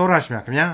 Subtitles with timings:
[0.00, 0.68] တောရရှိမြခင်ဗျာ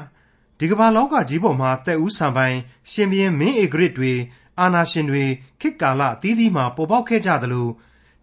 [0.58, 2.56] ဒီကမ္ဘာလောကကြီးပေါ်မှာတက်ဦးဆံပိုင်
[2.90, 4.12] ရှင်ဘီရင်မင်းဧဂရစ်တွေ
[4.60, 5.24] အာနာရှင်တွေ
[5.60, 7.68] ခေတ်ကာလအသီးသီးမှာပေါ်ပေါက်ခဲ့ကြသလို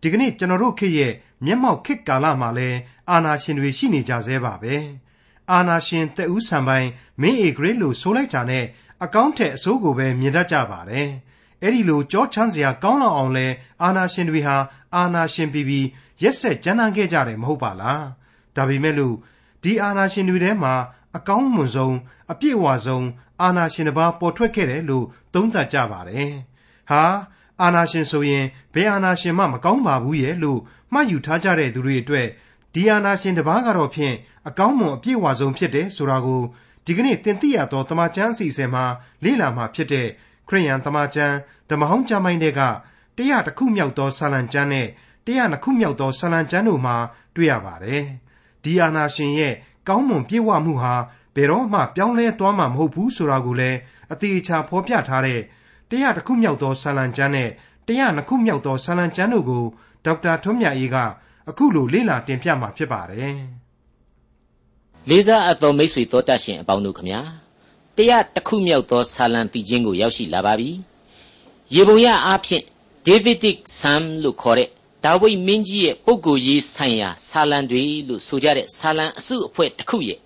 [0.02, 1.14] ဒီကနေ့ကျွန်တော်တို့ခေတ်ရဲ့
[1.46, 2.78] မျက်မှောက်ခေတ်ကာလမှာလည်း
[3.10, 4.76] အာနာရှင်တွေရှိနေကြသေးပါပဲ
[5.52, 6.88] အာနာရှင်တက်ဦးဆံပိုင်
[7.22, 8.66] မင်းဧဂရစ်လို့ဆိုလိုက်တာနဲ့
[9.04, 11.10] အကောင့်ထက်အစိုးကိုပဲမြင်တတ်ကြပါတယ်
[11.62, 13.48] အဲ့ဒီလိုကြောချမ်းစရာကောင်းလောက်အောင်လဲ
[13.84, 14.58] အာနာရှင်တွေဟာ
[14.96, 15.88] အာနာရှင်ပြီးပြီး
[16.24, 18.06] ရက်ဆက်ကြမ်းတမ်းခဲ့ကြတယ်မဟုတ်ပါလား
[18.56, 19.16] ဒါပေမဲ့လို့
[19.64, 20.74] ဒီအာနာရှင်တွေထဲမှာ
[21.18, 21.96] အကောင်းမွန်ဆုံး
[22.32, 23.08] အပြည့်အဝဆုံး
[23.42, 26.34] အာနာရှင်တစ်ပါး ပေါ်ထွက်ခဲ့တယ်လို့ သုံးသပ်ကြပါတယ်
[26.90, 27.04] ဟာ
[27.62, 30.60] အာနာရှင်ဆိုရင် ဘယ်အာနာရှင်မှ မကောင်းပါဘူးရဲ့လို့
[30.94, 32.28] မှတ်ယူထားကြတဲ့သူတွေအတွက်
[32.74, 34.16] ဒီအာနာရှင်တစ်ပါးကတော့ဖြင့်
[34.48, 36.42] အကောင်းမွန်အပြည့်အဝဆုံး ဖြစ်တယ်ဆိုတာကို
[36.86, 38.86] ဒီကနေ့တင်ပြရတော့တမချန်းအစီအစဉ်မှာ
[39.24, 40.08] လေ့လာမှာဖြစ်တဲ့
[40.48, 41.36] ခရိယန်တမချန်း
[41.70, 42.62] ဓမ္မဟောင်းကျမ်းပိုင်းတွေက
[43.18, 44.88] တရားတစ်ခုမြောက်သော ဆာလံကျမ်းနဲ့
[45.26, 46.96] တရားနှစ်ခုမြောက်သော ဆာလံကျမ်းတို့မှာ
[47.36, 48.04] တွေ့ရပါတယ်
[48.64, 49.54] ဒီအာနာရှင်ရဲ့
[49.88, 50.96] ကောင်းမွန်ပြည့်ဝမှုဟာ
[51.36, 53.78] ဘယ်တော့မှပြောင်းလဲသွားမှာမဟုတ်ဘူးဆိုတာကိုလည်း
[54.14, 55.42] အသေးချာဖော်ပြထားတဲ့
[55.90, 57.50] တရားတစ်ခုမြောက်သောဆာလံကျမ်းနဲ့
[57.88, 59.64] တရားနှစ်ခုမြောက်သောဆာလံကျမ်းတို့ကို
[60.06, 60.96] ဒေါက်တာထွန်းမြတ်အေးက
[61.50, 63.38] အခုလိုလေ့လာတင်ပြမှာဖြစ်ပါတယ်။
[65.10, 67.22] လေးစားအပ်သောမိတ်ဆွေတော်တတ်ရှင်အပေါင်းတို့ခမညာ
[67.98, 70.72] တရားတစ်ခုမြောက်သောဆာလံတည်ခြင်းကိုရောက်ရှိလာပါပြီ။
[71.76, 72.64] ရေပုံရအားဖြင့်
[73.06, 74.70] Davidic Psalm လို့ခေါ်တဲ့
[75.06, 80.20] ဒါဝိဒ်မင်းကြီးရဲ့ပုဂ္ဂိုလ်ရေးဆိုင်ရာဆာလံတွေလို့ဆိုကြတဲ့ဆာလံအစုအဖွဲ့တစ်ခုရဲ့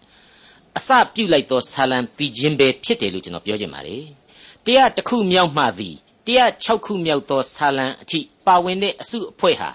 [0.78, 4.04] အစပြုတ်လိုက်သောဆာလံတည်ခြင်းပဲဖြစ်တယ်လို့ကျွန်တော်ပြောချင်ပါတယ်။
[4.66, 9.70] တရားတစ်ခုမြောက်မှသည်တရား6ခုမြောက်သောဆာလံအထိပါဝင်တဲ့အစုအဖွဲ့ဟာ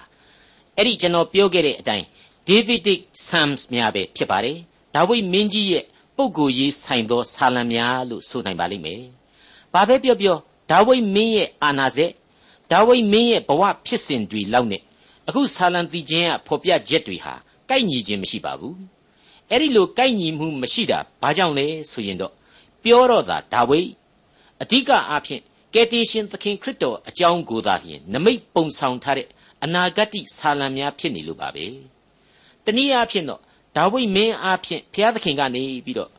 [0.77, 2.06] အဲ့ဒီကျွန်တော်ပြောခဲ့တဲ့အတိုင်း
[2.48, 4.56] Davidic Psalms များပဲဖြစ်ပါတယ်။
[4.95, 5.84] ဒါဝိဒ်မင်းကြီးရဲ့
[6.17, 9.03] ပုဂ္ဂိုလ်ရေးဆိုင်သောဆာလံများလို့ဆိုနိုင်ပါလိမ့်မယ်။
[9.75, 10.36] ဘာပဲပြောပြော
[10.70, 12.11] ဒါဝိဒ်မင်းရဲ့အာနာဇက်
[12.73, 14.83] ဒါဝိဒ်မင်းရဲ့ဘဝဖြစ်စဉ်တွေလောက်နဲ့
[15.33, 17.34] အခုဆာလံတီချင်းကဖော်ပြချက်တွေဟာ
[17.70, 18.77] ကိုက်ညီခြင်းမရှိပါဘူး
[19.50, 22.33] အဲ့ဒီလိုကိုက်ညီမှုမရှိတာဘာကြောင့်လဲဆိုရင်တော့
[22.83, 23.91] ပြောတော့သာဒါဝိဒ်
[24.62, 25.42] အဓိကအားဖြင့်
[25.74, 29.29] ကယ်တင်ရှင်သခင်ခရစ်တော်အကြောင်းကိုသာလျှင်နမိတ်ပုံဆောင်ထားတဲ့
[29.64, 31.67] အနာဂတ်ဆာလံများဖြစ်နေလို့ပါပဲ
[32.64, 33.40] တနည်းအားဖြင့်တော့
[33.77, 36.11] ဒါဝိဒ်မင်းအားဖြင့်ဘုရားသခင်ကနေပြီးတော့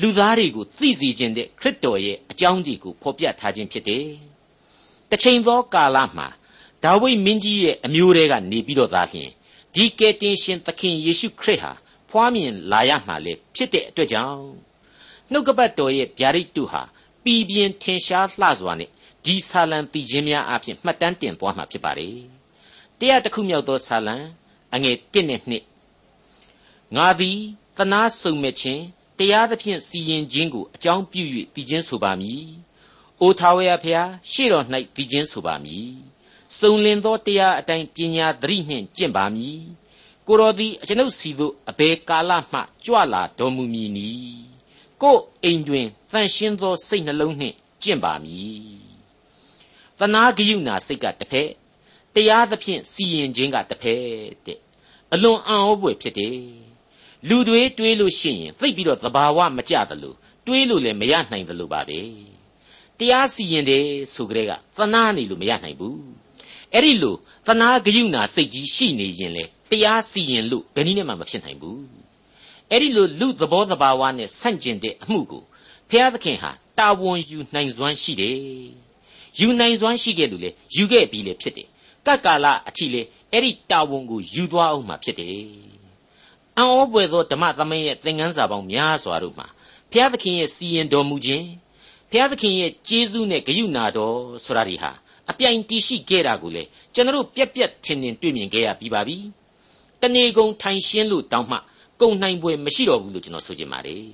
[0.00, 4.06] လူသားတွေကိုသိစေခြင်းတဲ့ခရစ်တော်ရဲ့အကြောင်းတွေကိုဖော်ပြထားခြင်းဖြစ်တယ်
[5.10, 6.28] တစ်ချိန်သောကာလမှာ
[6.84, 9.30] ဒါဝိဒ်မင်းကြီးရဲ့အမျိုးတွေကနေပြီးတော့သာလျှင်
[9.74, 11.72] ဒီကယ်တင်ရှင်သခင်ယေရှုခရစ်ဟာ
[12.10, 14.44] ဖွားမြင်လာရမှာလေဖြစ်တဲ့အတွက်ကြောင့်
[15.30, 16.82] နှုတ်ကပတ်တော်ရဲ့ဗျာဒိတ်တုဟာ
[17.24, 18.90] ပြည်ပြင်းထင်ရှားလှစွာနဲ့
[19.24, 22.16] ဒီဆာလံတည်ခြင်းများအပြင်မှတ်တမ်းတင်သွားမှာဖြစ်ပါတယ်
[22.98, 24.16] တရားတစ်ခုမြောက်သောဆာလံ
[24.74, 27.38] အငယ်1နဲ့2ငါသည်
[27.76, 28.82] သနာစုံမဲ့ခြင်း
[29.18, 31.22] တရားသဖြင့်စီရင်ခြင်းကိုအကြောင်းပြု၍
[31.54, 32.44] ပြီးခြင်းဆိုပါမည်။
[33.20, 35.92] အိုထာဝရဖျားရှေ့တော်၌ပြီးခြင်းဆိုပါမည်
[36.58, 39.60] စုံလင်သောတရားအတိုင်းပညာသတိနှင့်ကျင့်ပါမည်
[40.26, 44.10] ကိုတော်သည်အကျွန်ုပ်စီသို့အဘယ်ကာလမှကြွလာတော်မူမည်နီ
[45.02, 48.82] ကိုအိမ်တွင်တန်ရှင်းသောစိတ်နှလုံးနှင့်ကျင့်ပါမည်
[49.98, 51.50] သနာဂယုဏစိတ်ကတစ်ဖက်
[52.14, 54.02] တရားသဖြင့်စီရင်ခြင်းကတစ်ဖက်
[54.46, 54.60] တဲ့
[55.12, 56.38] အလွန်အံ့ဩဖွယ်ဖြစ်တယ်
[57.28, 60.14] လူတွေတွေးလို့ရှိရင်သိပြီးတော့သဘာဝမကြသလို
[60.46, 62.00] တွေးလို့လည်းမရနိုင်သလိုပါပဲ
[62.98, 66.21] တရားစီရင်တယ်ဆိုကြတဲ့ကသနာနေလို့မရနိုင်ဘူး
[66.74, 67.14] အဲ့ဒီလို
[67.46, 71.82] သနာဂယုဏစိတ်ကြီးရှိနေရင်လေတရားစီရင်လို့ဘယ်နည်းနဲ့မှမဖြစ်နိုင်ဘူး
[72.70, 75.42] အဲ့ဒီလိုလူသဘောတဘာဝနဲ့ဆန့်ကျင်တဲ့အမှုကို
[75.90, 78.36] ဘုရားသခင်ဟာတာဝန်ယူနိုင်စွမ်းရှိတယ်
[79.38, 81.68] ယူနိုင်စွမ်းရှိခဲ့လို့လေယူခဲ့ပြီးလေဖြစ်တယ်
[82.06, 83.02] ကတ်ကာလအထိလေ
[83.32, 85.72] အဲ့ဒီတာဝန်ကိုယူသွားအောင်မှဖြစ်တယ်
[86.58, 89.46] အံ့ဩပွေသောဓမ္မသမင်းရဲ့သင်ခန်းစာပေါင်းများစွာတို့မှာ
[89.90, 91.46] ဘုရားသခင်ရဲ့စီရင်တော်မူခြင်း
[92.10, 94.90] ဘုရားသခင်ရဲ့ကျေးဇူးနဲ့ဂရုဏာတော်ဆိုတာတွေဟာ
[95.30, 96.62] အပြိုင်တည်ရှိခဲ့တာကိုလေ
[96.94, 99.16] ကျွန်တော်တို့ပြက်ပြက်ထင်ထင်တွေ့မြင်ခဲ့ရပြီးပါပြီ
[100.00, 101.58] တဏီကုံထိုင်ရှင်းလို့တောင်းမှ
[102.00, 104.06] ကုံနိုင်ပွဲမရှိတော့ဘူးလို့ကျွန်တော်ဆိုချင်ပါတယ်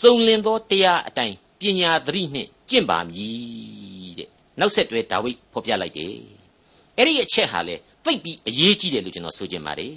[0.00, 4.28] စုံလင်သောတရားအတိုင်းပညာသတိနှင့်ကျင့်ပါမည်တဲ့
[4.60, 6.14] နောက်ဆက်တွဲဒါဝိဒ်ဖော်ပြလိုက်တယ်
[6.96, 7.74] အဲ့ဒီအချက်ဟာလေ
[8.04, 9.94] သိပ်ပြီးအရေးကြီးတယ်လို့ကျွန်တော်ဆိုချင်ပါတယ်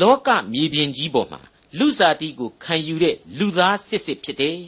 [0.00, 1.40] လောကမြေပြင်ကြီးပေါ်မှာ
[1.78, 4.58] လူစားတိကိုခံယူတဲ့လူသားစစ်စစ်ဖြစ်တယ်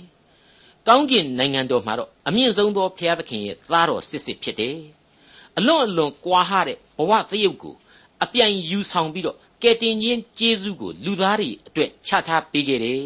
[0.92, 4.76] ကောင်းကင်နိုင်ငံတော်မှာတော့အမြင့်ဆုံးသောဘုရားသခင်ရဲ့သားတော်စစ်စစ်ဖြစ်တယ်။
[5.58, 7.74] အလွန်အလွန်ကွာဟတဲ့ဘဝသရုပ်ကို
[8.22, 13.04] အပြိုင်ယူဆောင်ပြီးတော့ကယ်တင်ခြင်းကျေးဇူးကိုလူသားတွေအတွက်ချထားပေးခဲ့တယ်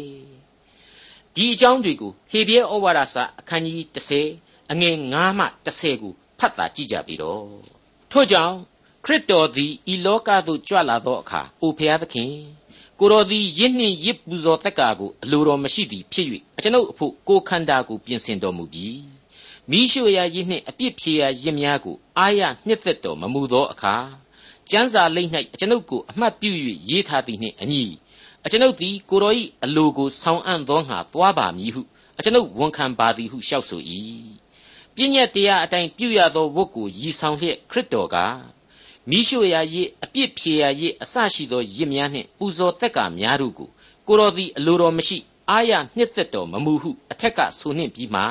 [1.35, 3.81] ။ဒီအကြောင်းတွေကိုဟေဘရဲဩဝါဒစာအခန်းကြီး
[4.25, 7.43] 30အငယ်9မှ10ကိုဖတ်တာကြည့်ကြပြီတော့။
[8.11, 8.55] ထို့ကြောင့်
[9.05, 12.31] ခရစ်တော်သည်ဤလောကသို့ကြွလာသောအခါအိုဘုရားသခင်
[12.99, 16.27] ကိုတော်သည်ရစ်နှင့်ရစ်ပူဇော်တက်ကာကိုအလိုတော်မရှိသည်ဖြစ်၍
[16.57, 18.87] အကျွန်ုပ်အဖို့ကိုခန္ဓာကိုပြင်ဆင်တော်မူပြီ
[19.69, 23.95] မိရှုရာရစ်နှင့်အပြစ်ဖြေရာရစ်များကိုအာရနှစ်သက်တော်မမူသောအခါ
[24.69, 26.51] ကျမ်းစာလိမ့်၌အကျွန်ုပ်ကိုအမှတ်ပြု၍
[26.89, 27.83] ရေးထားသည်နှင့်အညီ
[28.45, 31.81] အကျွန်ုပ်သည်ကိုတော်၏အလိုကိုဆောင်အံ့သောငါသွားပါမည်ဟု
[32.17, 33.81] အကျွန်ုပ်ဝန်ခံပါသည်ဟုလျှောက်ဆို၏
[34.95, 38.17] ပြည့်ညက်တရားအတိုင်းပြုရသောဝတ်ကိုရည်ဆောင်လျက်ခရစ်တော်က
[39.09, 43.69] မိရှုရာရစ်အပြစ်ဖြေရာရစ်အစရှိသောရစ်များနှင့်ပူဇော်သက်ကာများတို့ကို
[44.07, 45.17] ကိုတော်သည်အလိုတော်မရှိ
[45.49, 48.21] အာရနှစ်သက်တော်မမူဟုအထက်ကဆိုနှင့်ပြီးမှ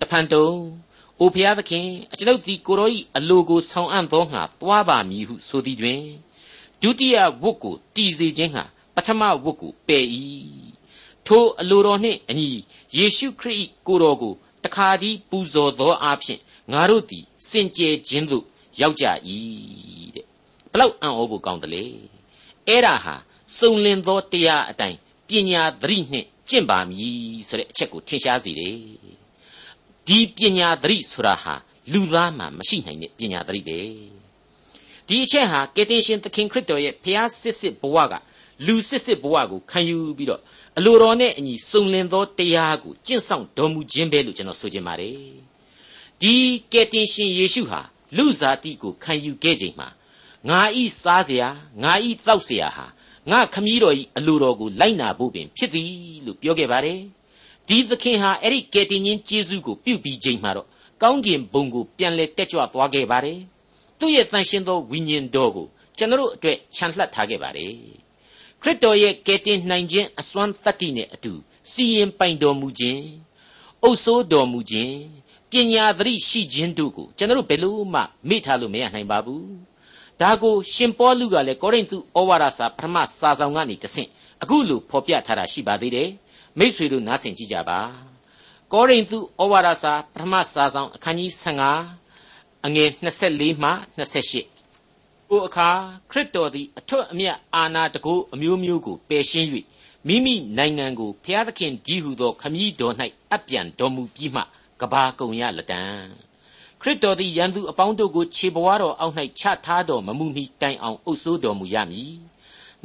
[0.00, 0.48] တဖန်တုံ
[1.18, 6.02] အိုဖျားသခင်အကျွန်ုပ်သည်ကိုတော်၏အလိုကိုဆောင်အံ့သောငါသွားပါမည်ဟုဆိုသည်တွင်
[6.82, 8.64] ဒုတိယဝတ်ကိုတည်စေခြင်းဟာ
[8.94, 10.06] ပထမဝတ်ကိုပယ်၏
[11.26, 12.48] ထိုအလိုတော်နှင့်အညီ
[12.96, 14.34] ယေရှုခရစ်ကိုတော်ကို
[14.64, 16.40] တခါတည်းပူဇော်သောအဖြစ်
[16.72, 18.44] ငါတို့သည်စင်ကြယ်ခြင်းသို့
[18.80, 19.04] ရောက်ကြ၏
[20.14, 20.26] တဲ့
[20.72, 21.84] ဘလောက်အံ့ဩဖို့ကောင်းတယ်လေ
[22.68, 23.14] အဲ့ဒါဟာ
[23.58, 24.98] စုံလင်သောတရားအတိုင်း
[25.28, 28.76] ပညာသတိနှင့်ကျင့်ပါမည်ဆိုတဲ့အချက်ကိုထင်ရှားစေတယ်
[30.06, 31.54] ဒီပညာသတိဆိုတာဟာ
[31.92, 33.78] လူသားမှမရှိနိုင်တဲ့ပညာသတိပဲ
[35.08, 38.14] ဒီအချက်ဟာကယ်တင်ရှင်သခင်ခရစ်တော်ရဲ့ဖျားစစ်စစ်ဘဝက
[38.66, 40.40] လူစစ်စစ်ဘဝကိုခံယူပြီးတော့
[40.78, 45.16] အလိုတော်နဲ့အညီစုံလင်သောတရားကိုကျင့်ဆောင်တော်မူခြင်းပဲလို့ကျွန်တော်ဆိုချင်ပါတယ်
[46.20, 46.34] ဒီ
[46.72, 47.80] ကယ်တင်ရှင်ယေရှုဟာ
[48.17, 49.87] လူစားတိကိုခံယူခဲ့ချိန်မှာ
[50.49, 51.43] ငါဤစားเสีย
[51.83, 52.85] ငါဤတောက်เสียဟာ
[53.31, 55.89] ငါခမည်းတော်ဤအလိုတော်ကိုလိုက်နာဖို့ပင်ဖြစ်သည်
[56.25, 56.99] လို့ပြောခဲ့ပါတယ်
[57.67, 60.67] ဒီသခင်ဟာအဲ့ဒီကယ်တင်ရှင်ယေရှုကိုပြုပြီးချိန်မှာတော့
[61.01, 63.39] ကောင်းကင်ဘုံကိုပြန်လဲတက်ကြွသွားခဲ့ပါတယ်
[63.99, 65.67] သူ့ရဲ့တန်ရှင်သောဝိညာဉ်တော်ကို
[65.97, 67.73] ကျွန်တော်အတွက်ခြံလှပ်ထားခဲ့ပါတယ်
[68.61, 71.33] ခရစ်တော်ရဲ့ကယ်တင်နိုင်ခြင်းအစွမ်းတတ္တိနဲ့အတူ
[71.71, 73.01] စီရင်ပိုင်တော်မူခြင်း
[73.83, 74.95] အုပ်စိုးတော်မူခြင်း
[75.52, 79.46] ပညာသတိရှိခြင်းတို့ကိုကျွန်တော်ဘယ်လို့မှမေ့ထားလို့မရနိုင်ပါဘူး
[80.20, 84.08] ဒါကိုရှင်ပေါလုကလည်းကောရိန္သုဩဝါဒစာပထမစာဆောင်ကနေတဆင့်
[84.42, 86.08] အခုလိုဖော်ပြထားတာရှိပါသေးတယ်
[86.58, 87.80] မိษွေတို့နားဆင်ကြကြပါ
[88.72, 91.30] ကောရိန္သုဩဝါဒစာပထမစာဆောင်အခန်းကြီး
[91.94, 93.70] 15အငယ်24မှ
[94.48, 95.68] 28ကိုအခါ
[96.10, 99.48] ခရစ်တော်သည်အထွတ်အမြတ်အာဏာတကူအမျိုးမျိုးကိုပယ်ရှင်း၍
[100.06, 102.94] မိမိနိုင်ငံကိုဖျားသခင်ကြီးဟုသောခမည်းတော်၌
[103.34, 104.42] အပြန်တော်မူပြီးမှ
[104.82, 105.82] ကဘာကုံရလတံ
[106.80, 112.14] ခရစ်တော်သည်ယံသူအပေါင်းတို့ကိုခြေပွားတော်အောက်၌ချထားတော်မမူမီတိုင်အောင်အုပ်ဆိုးတော်မူရမည်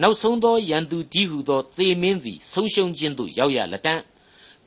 [0.02, 3.94] နောက်ဆုံးသောယံသူကြီးဟုသောသေမင်းသည်ဆုံးရှုံးခြင်းသို့ရောက်ရလတံ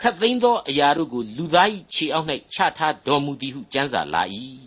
[0.00, 4.23] ခတ်သိမ်းသောအရာတို့ကိုလူသား၏ခြေအောက်၌ချထားတော်မူသည်ဟုကျမ်းစာလာ၏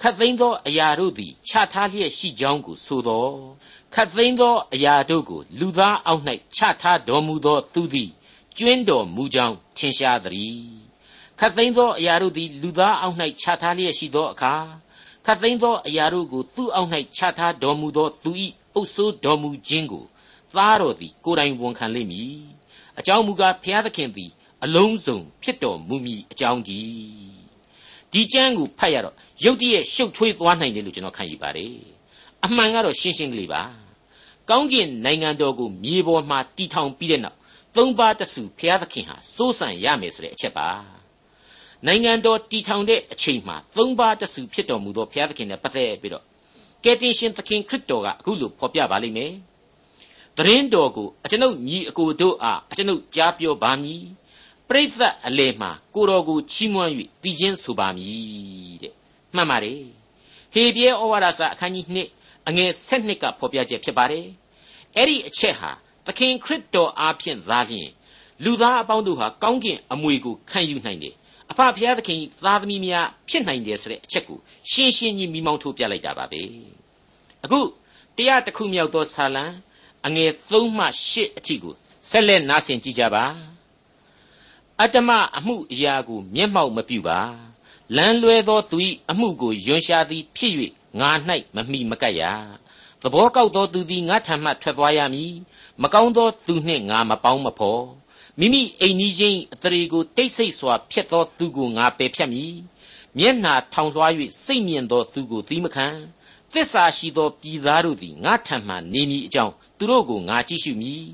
[0.00, 3.28] ခတ်သိမ်းသောအရာတို့သည်ချထားလျက်ရှိကြောင်းကိုဆိုသော
[3.94, 6.22] ခတ်သိမ်းသောအရာတို့ကိုလူသားအောက်၌
[6.56, 8.10] ချထားတော်မူသောသူသည်
[8.56, 10.85] ကျွင်းတော်မူကြောင်းထင်ရှားသည်
[11.40, 14.54] ခတ်သိမ်းသောအရာတို့သည် လူသားအောက်၌ချထားလျက်ရှိသောအခါ
[15.26, 18.32] ခတ်သိမ်းသောအရာတို့ကိုသူ့အောက်၌ချထားတော်မူသောသူ၏
[18.74, 20.04] အုပ်ဆိုးတော်မူခြင်းကို
[20.54, 22.36] သားတော်သည် ကိုယ်တိုင်ဝန်ခံလိမ့်မည်
[22.98, 24.30] အကြောင်းမူကားဘုရားသခင်သည်
[24.64, 27.36] အလုံးစုံဖြစ်တော်မူမည်အကြောင်းတည်း
[28.12, 31.74] ဒီကျမ်းကိုဖတ်ရတော့ရုတ်တရက်ရှုပ်ထွေးသွားနိုင်တယ်လို့ကျွန်တော်ခံယူပါတယ်
[32.44, 33.62] အမှန်ကတော့ရှင်းရှင်းကလေးပါ
[34.50, 37.38] ကောင်းကင်နိုင်ငံတော်ကိုမြေပေါ်မှာတည်ထောင်ပြီးတဲ့နောက်
[37.76, 40.95] သုံးပါးတဆူဘုရားသခင်ဟာစိုးစံရမယ်ဆိုတဲ့အချက်ပါ
[41.84, 46.24] နိုင်ငံတော်တည်ထောင်တဲ့အချိန်မှာသုံးပါးတဆူဖြစ်တော်မူသောဘုရားသခင်နဲ့ပတ်သက်ပြီးတော့
[46.84, 49.32] ကယ်တင်ရှင်သခင်ခရစ်တော်ကအခုလိုဖော်ပြပါလိမ့်မယ်
[50.36, 54.02] တရင်တော်ကိုအကျွန်ုပ်ညီအကိုတို့အားအကျွန်ုပ်ကြားပြောပါမည်
[54.68, 56.90] ပရိသတ်အလယ်မှာကိုတော်ကိုချီးမွမ်း၍
[57.22, 58.94] တည်ခြင်းဆိုပါမည်တဲ့
[59.34, 59.82] မှန်ပါတယ်
[60.54, 61.86] ဟေပြဲဩဝါဒစာအခန်းကြီး
[62.20, 64.26] 2အငယ်7ကဖော်ပြချက်ဖြစ်ပါတယ်
[64.96, 65.70] အဲ့ဒီအချက်ဟာ
[66.06, 67.90] သခင်ခရစ်တော်အားဖြင့်သာလျှင်
[68.44, 71.14] လူသားအပေါင်းတို့ဟာကောင်းကင်အမွေကိုခံယူနိုင်တယ်
[71.50, 74.38] အဖဖျားသခင်သားသမီးများဖြစ်နိုင်တယ်ဆိုတဲ့အချက်ကို
[74.70, 76.42] ရှင်းရှင်းကြီးမိမောင်းထိုးပြလိုက်တာပါပဲ
[77.44, 77.60] အခု
[78.16, 79.44] တရားတစ်ခုမြောက်သောဆာလံ
[80.06, 81.74] အငယ်3မှ8အထိကို
[82.10, 83.24] ဆက်လက်နားဆင်ကြကြပါ
[84.80, 87.20] အတ္တမအမှုအရာကိုမျက်မှောက်မပြုပါ
[87.96, 88.78] လမ်းလွဲသောသူ၏
[89.10, 90.52] အမှုကိုယွန်ရှာသည်ဖြစ်၍
[91.00, 91.10] ငါ၌
[91.54, 92.22] မမိမကပ်ရ
[93.02, 95.32] သဘောကောက်သောသူသည်ငါထံမှထွက်သွားရမည်
[95.82, 97.82] မကောင်းသောသူနှင့်ငါမပေါင်းမဖော်
[98.40, 102.54] မိမိအိမ်ကြီးချင်းအတရေကိုတိတ်ဆိတ်စွာဖျက်သောသူကိုငါပယ်ဖြတ်မည်
[103.18, 104.12] မျက်နှာထောင်လွှား၍
[104.44, 105.86] စိတ်မြင့်သောသူကိုသီးမခံ
[106.52, 111.04] သစ္စာရှိသောပြည်သားတို့သည်ငါထံမှနေမည်အကြောင်းသူတို့ကိုငါကြည့်ရှုမည်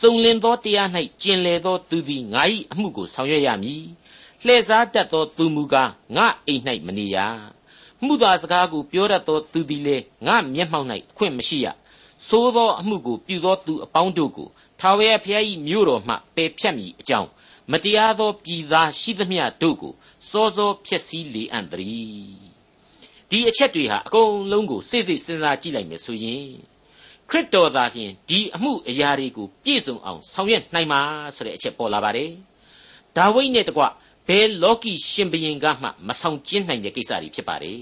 [0.00, 0.88] စုံလင်သောတရား၌
[1.22, 3.84] ကျင်လည်သောသူသည်ငါ၏အမှုကိုဆောင်ရွက်ရမည်
[4.44, 7.16] လှည့်စားတတ်သောသူမူကားငါအိမ်၌မနေရ
[8.04, 11.68] မှုသာစကားကိုပြောတတ်သောသူသည်လည်းငါမျက်မှောက်၌အခွင့်မရှိရ
[12.28, 14.48] သို့သောအမှုကိုပြုသောသူအပေါင်းတို့ကို
[14.84, 17.30] ထာဝရဘုရား၏မြို့တော်မှပယ်ဖြတ်မည်အကြောင်း
[17.72, 19.92] မတရားသောပြည်သားရှိသမျှတို့ကို
[20.30, 22.36] စောစောဖျက်ဆီးလေအံ့တည်း
[23.30, 26.46] ဒီအချက်တွေဟာအကုန်လုံးကိုစိတ်စိတ်စဉ်းစားကြည့်လိုက်မယ်ဆိုရင်
[27.30, 31.00] ခရစ်တော်သာလျှင်ဒီအမှုအရာတွေကိုပြည့်စုံအောင်ဆောင်ရွက်နိုင်မှာ
[31.36, 32.30] ဆိုတဲ့အချက်ပေါ်လာပါတယ်
[33.16, 33.82] ဒါဝိဒ်နဲ့တကွ
[34.28, 37.80] ဘယ်လောကီရှင်ဘရင်ကမှမဆောင်ကျင်းနိုင်တဲ့ကိစ္စတွေဖြစ်ပါတယ်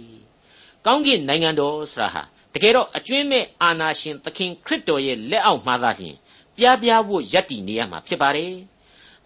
[0.86, 2.22] ကောင်းကင်နိုင်ငံတော်ဆိုတာဟာ
[2.54, 6.16] တကယ်တော့အကျွင်းမဲ့အာနာရှင်သခင်ခရစ်တော်ရဲ့လက်အောက်မှာသာလျှင်
[6.60, 8.52] ပပြားပြားဝတ်ရပ်တည်နေရမှာဖြစ်ပါတယ်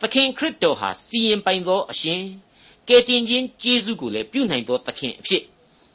[0.00, 2.22] သခင်ခရစ်တော်ဟာစီရင်ပိုင်သောအရှင်
[2.88, 5.42] ကယ်တင်ခြင်းကျေးဇူးကိုလည်းပြုနိုင်သောသခင်အဖြစ်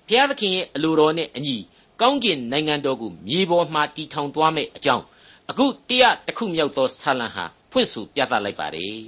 [0.08, 1.55] ဘုရားသခင်ရဲ့အလိုတော်နဲ့အညီ
[2.01, 5.03] ကောင်းကင်နိုင်ငံတော်ကိုမြေပေါ်မှာတည်ထောင်သွားမယ့်အကြောင်း
[5.50, 9.00] အခုတရားတစ်ခုမြောက်သောဆာလံဟာဖွင့်ဆိုပြသလိုက်ပါတယ်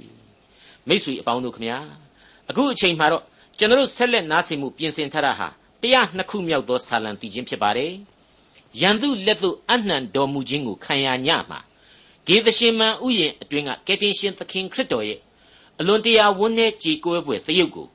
[0.88, 1.78] မိတ်ဆွေအပေါင်းတို့ခမညာ
[2.50, 3.22] အခုအချိန်မှာတော့
[3.58, 5.48] ကျွန်တော်ဆက်လက်နားဆင်မှုပြင်ဆင်ထားတာဟာ
[5.82, 7.92] တရားနှစ်ခုမြောက်သောဆာလံတည်ခြင်းဖြစ်ပါတယ်
[8.80, 11.60] ရန်သူလက်သို့အနှံတော်မူခြင်းကိုခံရညမှာ
[12.26, 15.20] ဂေသရှင်မန်ဥယျင်အတွင်းကကယ်တင်ရှင်သခင်ခရစ်တော်ရဲ့
[15.80, 17.86] အလွန်တရာဝန်းနဲ့ကြေကွဲပွဲသရုပ်ကို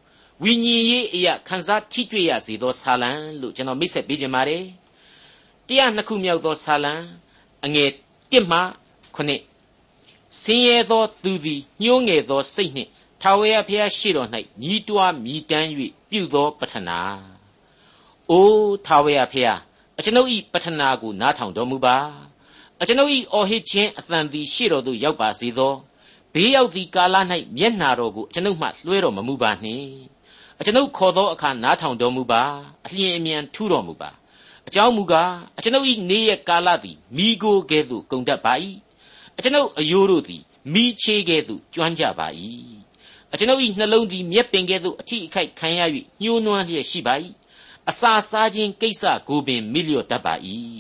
[0.44, 4.64] ဝိညာဉ်ရေးအရာခန်းစားထိတွေ့ရစေသောဆာလံလို့ကျွန်တော်မိတ်ဆက်ပေးခြင်းပါတယ်
[5.68, 6.94] တရားနှစ်ခုမြောက်သောဆာလံ
[7.66, 7.90] အငယ်
[8.32, 8.60] 1မှ
[9.16, 12.90] 9ဆင်းရဲသောသူသည်ညှိုးငယ်သောစိတ်နှင့်
[13.22, 14.30] ထာဝရဘုရားရှိတော်၌
[14.62, 15.68] ညီးတွားမြည်တမ်း၍
[16.10, 17.00] ပြုသောပတ္ထနာ
[18.30, 19.60] အိုးထာဝရဘုရား
[19.98, 21.98] အကျွန်ုပ်၏ပတ္ထနာကိုနားထောင်တော်မူပါ
[22.82, 25.74] အကျွန်ုပ်၏အော်ဟစ်ခြင်းအသံသည်ရှေ့တော်သို့ရောက်ပါစေသော
[26.34, 27.16] ဘေးရောက်သည့်ကာလ၌
[27.58, 29.90] မျက်နာတော်ကိုအကျွန်ုပ်မှလွှဲတော်မမူပါနှင့်
[30.60, 32.42] အကျွန်ုပ်ခေါ်သောအခါနားထောင်တော်မူပါ
[32.86, 34.10] အလျင်အမြန်ထူတော်မူပါ
[34.68, 38.54] အကြောင်းမူကားအကျွန်ုပ်၏နေ့ရက်ကာလသည်မိโกကဲ့သို့ကုန်တတ်ပါ၏
[39.38, 40.44] အကျွန်ုပ်အယိုးတို့သည်
[40.74, 42.28] မိချေကဲ့သို့ကျွမ်းကြပါ၏
[43.34, 45.82] အကျွန်ုပ်၏နှလုံးသည်မြက်ပင်ကဲ့သို့အထိအခိုက်ခံရ၍
[46.22, 47.16] ညှိုးနွမ်းလျက်ရှိပါ၏
[47.90, 50.34] အစာစားခြင်းကိစ္စကိုပင်မိလျော့တတ်ပါ၏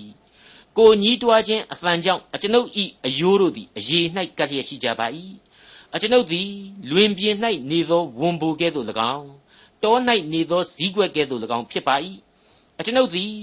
[0.77, 2.67] ကိုညီးတွားခြင်းအသံကြောင့်အကျွန်ုပ်၏
[3.05, 3.99] အယိုးတို့သည်အရေ၌
[4.37, 5.07] ကပ်လျက်ရှိကြပါ၏
[5.93, 6.49] အကျွန်ုပ်သည်
[6.89, 7.35] လွင်ပြင်၌
[7.71, 9.27] နေသောဝန်ဘိုကဲ့သို့၎င်း
[9.83, 9.95] တော၌
[10.33, 11.95] နေသောဇီးကွက်ကဲ့သို့၎င်းဖြစ်ပါ၏
[12.79, 13.33] အကျွန်ုပ်သည်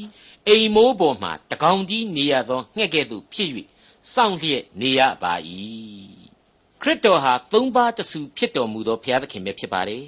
[0.49, 3.51] အိမ်မိုးပေါ်မှတကောင်ကြီးနေရသောငှက်ကဲ့သို့ဖြစ်၍
[4.13, 5.35] စောင့်လျက်နေရပါ၏
[6.83, 10.07] ခရစ်တော်ဟာသုံးပါးတဆူဖြစ်တော်မူသောဘုရားသခင်ပဲဖြစ်ပါတယ်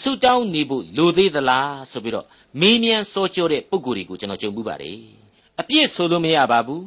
[0.00, 2.26] ဆုတောင်းနေဖို့လိုသေးသလားဆိုပြီးတော့
[2.60, 5.19] မေးမြန်းစောကြောတဲ့ပုံကိုယ်တွေကိုကျွန်တော်ကြုံမှုပါတယ်
[5.60, 6.86] အပြည့်ဆိုလို့မရပါဘူး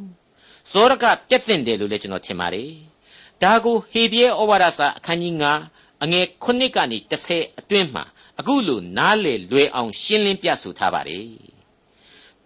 [0.71, 2.71] ဇောရကပြက်တင်တယ်လို့လည်းကျွန်တော်ထင်ပါတယ်
[3.41, 5.33] ဒါကိုဟေဘရဲဩဝါဒစာအခန်းကြီး
[5.69, 8.03] 9အငယ်9ကနေ10အတွင်းမှာ
[8.39, 11.27] အခုလိုနားလေလွယ်အောင်ရှင်းလင်းပြဆိုထားပါတယ်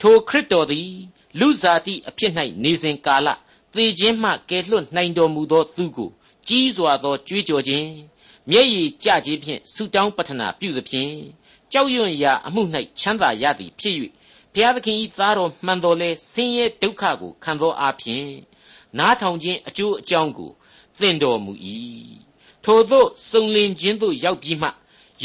[0.02, 0.92] ထိုခရစ်တော်သည်
[1.40, 2.32] လူစားတိအဖြစ်၌
[2.64, 3.28] နေစဉ်ကာလ
[3.74, 6.10] သေခြင်းမှကယ်လွတ်နိုင်တော်မူသောသူကို
[6.48, 7.90] ကြီးစွာသောကြွေးကြော်ခြင်း
[8.50, 11.14] မျက်ရည်ကျခြင်းဖြင့်ဆုတောင်းပတ္ထနာပြုသဖြင့်
[11.74, 12.62] ကြောက်ရွံ့ရာအမှု၌
[13.00, 13.96] ချမ်းသာရသည်ဖြစ်၍
[14.58, 18.28] ဘုရားသခင်၏သားတော်မှန်တော်လဲဆင်းရဲဒုက္ခကိုခံသောအဖြစ်
[18.98, 20.52] နားထောင်ခြင်းအကျိုးအကြောင်းကို
[21.00, 21.54] သင်တော်မူ၏
[22.64, 24.70] ထိုသို့စုံလင်ခြင်းသို့ရောက်ပြီးမှ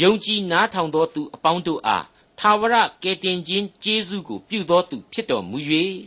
[0.01, 2.05] ယုံကြည်နားထောင်သောသူအပေါင်းတို့အား
[2.39, 5.57] ထာဝရကယ်တင်ခြင်းကျေးဇူးကိုပြုသောသူဖြစ်တော်မူ၍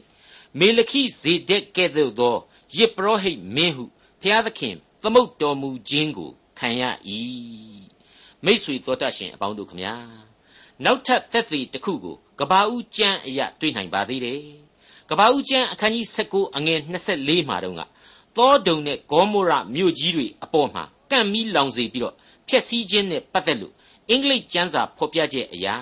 [0.59, 2.37] မေလခိဇေဒက်ကဲ့သို့သော
[2.77, 3.85] ယစ်ပရောဟိတ်မင်းဟု
[4.21, 6.83] ဘုရားသခင်သမုတ်တော်မူခြင်းကိုခံရ၏
[8.45, 9.95] မိษွေတော်တတ်ရှင်အပေါင်းတို့ခမညာ
[10.85, 14.41] နောက်ထပ်သက်သေတစ်ခုကို ကဘာဦးကျမ်းအရာတွေ့နိုင်ပါသေးတယ်
[15.11, 16.79] ကဘာဦးကျမ်းအခန်းကြီး19အငယ်
[17.15, 17.83] 24မှာတုန်းက
[18.37, 22.15] သောဒုံနဲ့ဂေါမောရမြို့ကြီးတွေအပေါ်မှာကန့်မီးလောင်စေပြီးတော့
[22.49, 23.75] ဖျက်ဆီးခြင်းနဲ့ပတ်သက်လို့
[24.11, 25.77] အင်္ဂလိပ်ကျမ်းစာဖော်ပြချက်အရာ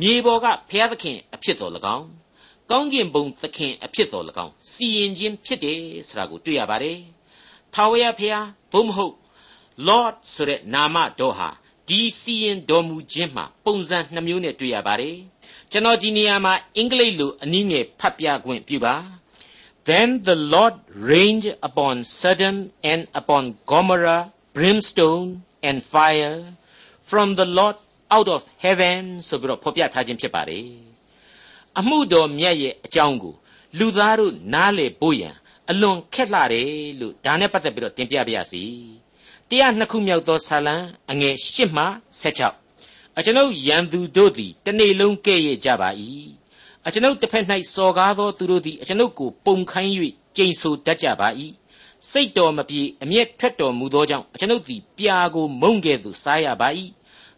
[0.00, 2.06] မြေပေါ်ကဘုရားသခင်အဖြစ်တော်၎င်း
[2.70, 6.98] ကောင်းကင်ဘုံသခင်အဖြစ်တော်၎င်းစီရင်ခြင်းဖြစ်တယ်ဆိုတာကိုတွေ့ရပါတယ်။
[7.74, 9.14] ထာဝရဘုရားဘုမဟုတ်
[9.88, 11.48] Lord ဆိုတဲ့နာမတော်ဟာ
[11.88, 15.16] ဒီစီရင်တော်မူခြင်းမှာပုံစံနှမျိုးနဲ့တွေ့ရပါတယ်။
[15.72, 18.94] ကျွန်တော်ဒီနေရာမှာအင်္ဂလိပ်လိုအနည်းငယ်ဖတ်ပြခွင့်ပြုပါ။
[19.88, 20.74] Then the Lord
[21.10, 22.56] rained upon Sodom
[22.92, 24.24] and upon Gomorrah
[24.56, 25.28] brimstone
[25.68, 26.38] and fire
[27.10, 27.76] from the Lord
[28.16, 30.66] out of heaven ဆိုပြီးတော့ဖော်ပြထားခြင်းဖြစ်ပါတယ်
[31.78, 33.34] အမှုတော်မြတ်ရဲ့အကြောင်းကို
[33.78, 35.34] လူသားတို့နားလည်ဖို့ရန်
[35.70, 36.70] အလွန်ခက်လှတယ်
[37.00, 38.64] လို့ဒါနဲ့ပတ်သက်ပြီးတော့တင်ပြပါရစေ
[39.48, 40.76] တရားနှစ်ခုမြောက်သောဆာလံ
[41.10, 41.84] အငယ်၈မှ
[42.22, 42.65] 16
[43.18, 45.90] အကျွန်ုပ်ယံသူတို့သည်တနေ့လုံးကဲ့ရဲ့ကြပါ၏
[46.86, 47.44] အကျွန်ုပ်တစ်ဖက်၌
[47.74, 49.92] စော်ကားသောသူတို့သည်အကျွန်ုပ်ကိုပုံခိုင်း၍
[50.36, 51.28] ကြိမ်ဆိုတတ်ကြပါ၏
[52.10, 56.68] စိတ်တော်မပြေအမျက်ထွက်တော်မူသောကြောင့်အကျွန်ုပ်သည်ပြာကိုမုံကဲ့သို့စားရပါ၏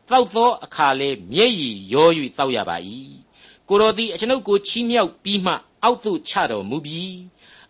[0.08, 2.08] တောက်သောအခါလဲမျက်ရည်ရော၍
[2.38, 2.76] တောက်ရပါ၏
[3.68, 7.16] ကိုတော်သည်အကျွန်ုပ်ကိုချီးမြှောက်ပြီးမှအောက်သို့ချတော်မူပြီး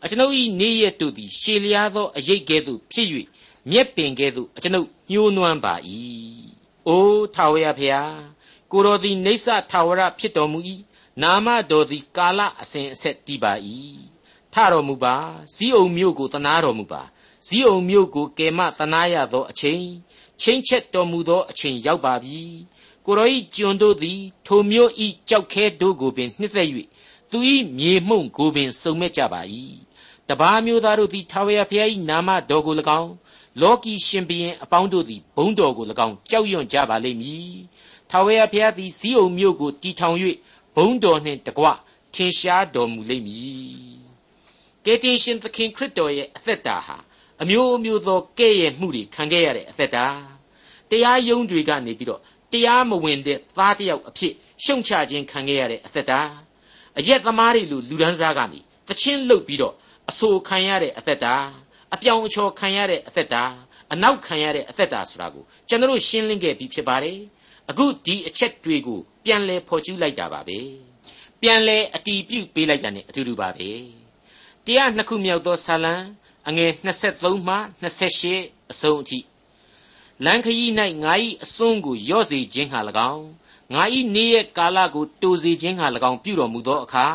[0.02, 3.08] အကျွန်ုပ်၏နေရတို့သည်ရှေလျားသောအရေးကဲ့သို့ဖြစ်၍
[3.70, 5.74] မြက်ပင်ကဲ့သို့အကျွန်ုပ်ညှိုးနွမ်းပါ၏
[6.88, 8.14] အိုးထာဝရဖျား
[8.72, 10.58] ကိုတော်သည်နေဆထာဝရဖြစ်တော်မူ၏
[11.22, 13.52] နာမတော်သည်ကာလအစဉ်အဆက်တည်ပါ၏
[14.54, 15.14] ထတော်မူပါ
[15.54, 17.02] ဇီးအုံမြို့ကိုတနာတော်မူပါ
[17.46, 19.84] ဇီးအုံမြို့ကိုကယ်မတနာရသောအချိန်
[20.40, 22.40] ချင်းချက်တော်မူသောအချိန်ရောက်ပါပြီ
[23.06, 26.68] ကိုရောဤကျွန်တို့သည် ထိုမျိုးဤကြောက်ခဲတို့ကိုပင်နှစ်သက်၍
[27.30, 29.40] သူဤမြေမှုန့်ကိုပင်စုံမဲ့ကြပါ၏
[30.28, 33.12] တပါးမျိုးသားတို့သည်ထာဝရဘုရား၏နာမတော်ကို၎င်း
[33.62, 37.56] လောကီရှင်ဘီရင်အပေါင်းတို့သည်ဘုံတော်ကို၎င်းကြောက်ရွံ့ကြပါလိမ့်မည်
[38.10, 40.16] ထာဝရဘုရားသည်ဇီးအုံမြို့ကိုတီထောင်၍
[40.76, 41.64] ဘုံတော်နှင့်တကွ
[42.14, 43.98] ထင်ရှားတော်မူလိမ့်မည်
[44.84, 46.96] ကကယ်တင်ရှင်သခင်ခရစ်တော်ရဲ့အသက်တာဟာ
[47.42, 50.06] အမျိုးမျိုးသောကဲ့ရဲ့မှုတွေခံခဲ့ရတဲ့အသက်တာ
[50.90, 52.20] တရားယုံတွေကနေပြီးတော့
[52.52, 54.32] တရားမဝင်တဲ့သားတယောက်အဖြစ်
[54.64, 56.20] ရှုံချခြင်းခံခဲ့ရတဲ့အသက်တာ
[56.98, 59.74] အရက်သမားတွေလိုလူဒန်းစားကနေတချင်းလှုပ်ပြီးတော့
[60.10, 61.34] အဆိုခံရတဲ့အသက်တာ
[61.94, 63.44] အပြောင်အချော်ခံရတဲ့အသက်တာ
[63.92, 67.18] အနောက်ခံရတဲ့အသက်တာဆိုတာကိုကျွန်တော်ရှင်းလင်းခဲ့ပြီးဖြစ်ပါတယ်
[67.70, 70.58] အခုဒီအချက်တွေကိုပြန်လဲဖော်ကျူးလိုက်တာပါပဲ
[71.40, 73.70] ပြန်လဲအတီးပြုတ်ပေးလိုက်တာ ਨੇ အတူတူပါပဲ
[74.64, 75.94] တရားနှစ်ခုမြောက်သောဇာလံ
[76.48, 79.18] အငယ်23မှ28အဆုံးအထိ
[80.24, 80.72] လန်ခရီး၌
[81.04, 81.12] ငါ၏
[81.44, 82.80] အစွန်းကိုရော့စေခြင်းဟာ၎
[83.12, 83.26] င်း
[83.74, 83.82] ငါ၏
[84.14, 87.06] နေ့ရက်ကာလကိုတိုးစေခြင်းဟာ၎င်းပြုတော်မူသောအခါ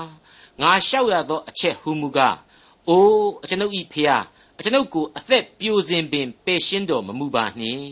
[0.62, 2.38] ငါလျှောက်ရသောအချက်ဟူမူကား
[2.88, 4.33] အိုးအကျွန်ုပ်၏ဖျားအ
[4.64, 7.88] ကျွန်ုပ်ကိုအသက်ပြိုစင်ပင်ပယ်ရှင်းတော်မမူပါနှင့်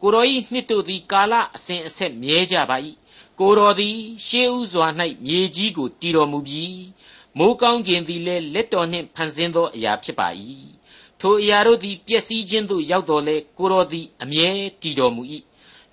[0.00, 2.76] ကိုတော်၏နှစ်တို့သည်ကာလအစဉ်အဆက်မြဲကြပါ၏
[3.40, 4.86] ကိုတော်သည် ရှေးဥစွာ၌
[5.26, 6.80] မြေကြီးကိုတည်တော်မူပြီး
[7.38, 10.28] မိုးကောင်းကင်သည်လည်းလက်တော်နှင့်ဖန်ဆင်းသောအရာဖြစ်ပါ၏
[11.20, 14.48] ထိုအရာတို့သည်ပျက်စီးခြင်းသို့ရောက်တော်လဲကိုတော်သည်အမြဲ
[14.82, 15.22] တည်တော်မူ၏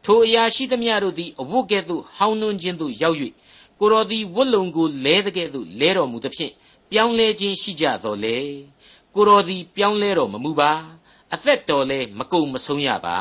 [0.05, 3.17] ထိုအရာရှိသမျှတို့သည်အဝတ်ကဲ့သို့ဟောင်းနှွန်းခြင်းသို့ရောက်၍
[3.79, 6.53] ကိုတော်သည်ဝတ်လုံကိုလဲတဲ့ကဲ့သို့လဲတော်မူသဖြင့်
[6.91, 8.37] ပြောင်းလဲခြင်းရှိကြတော်လဲ
[9.17, 10.71] ကိုတော်သည်ပြောင်းလဲတော်မမူပါ
[11.33, 13.17] အသက်တော်လဲမကုံမဆုံးရပါ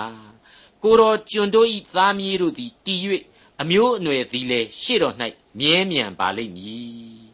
[0.82, 3.00] ကိုတော်ကျွန်တို့ဤသားမြေးတို့သည်တည်၍
[3.60, 5.14] အမျိုးအနွယ်သည်လည်းရှေ့တော်၌
[5.58, 7.26] မြဲမြံပါလိမ့်မည်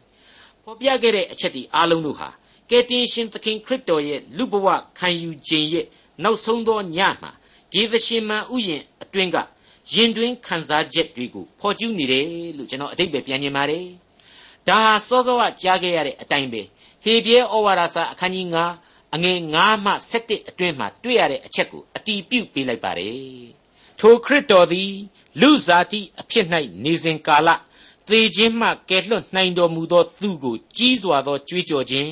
[0.63, 2.29] ဖော်ပြခဲ့တဲ့အချက်ဒီအားလုံးတို့ဟာ
[2.69, 4.67] ကယ်တင်ရှင်သခင်ခရစ်တော်ရဲ့လူဘဝ
[4.99, 5.85] ခံယူခြင်းရဲ့
[6.23, 7.31] နောက်ဆုံးသောညမှာ
[7.71, 9.37] ဂေသရှင်မန်ဥယျင်အတွင်းက
[9.93, 12.25] ရင်တွင်းခံစားချက်တွေကိုဖော်ကျူးနေတယ်
[12.57, 13.87] လို့ကျွန်တော်အတိတ်ပဲပြန်မြင်ပါတယ်
[14.67, 16.61] ဒါဟာစောစောကကြားခဲ့ရတဲ့အတိုင်းပဲ
[17.03, 18.47] ဟေပြဲဩဝါဒစာအခန်းကြီး
[18.81, 23.45] 9အငယ်9မှ17အတွင်းမှာတွေ့ရတဲ့အချက်ကိုအတီးပြုတ်ပေးလိုက်ပါတယ်
[23.99, 24.91] ထိုခရစ်တော်သည်
[25.41, 26.47] လူဇာတိအဖြစ်၌
[26.83, 27.49] နေစဉ်ကာလ
[28.09, 32.11] သေခြင်းမှကယ်လွတ်နိုင်တော်မူသောသူကိုကြီးစွာသောကြွေးကြော်ခြင်း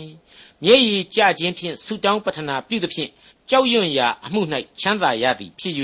[0.63, 3.09] မျက်ရည်ကျခြင်းဖြင့်ဆုတောင်းပတနာပြုသဖြင့်
[3.49, 4.41] ကြောက်ရွံ့ရာအမှု၌
[4.79, 5.73] ချမ်းသာရသည်ဖြစ်၍